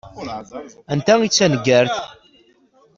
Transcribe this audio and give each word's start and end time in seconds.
Anta 0.91 1.13
i 1.25 1.29
d 1.29 1.33
taneggart? 1.35 1.95